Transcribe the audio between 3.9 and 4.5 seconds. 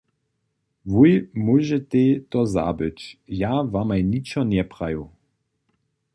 ničo